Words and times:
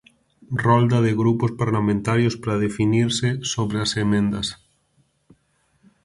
Rolda 0.65 0.99
de 1.05 1.11
grupos 1.21 1.51
parlamentarios 1.61 2.35
para 2.41 2.61
definirse 2.65 3.29
sobre 3.53 3.77
as 3.85 3.91
emendas. 4.03 4.47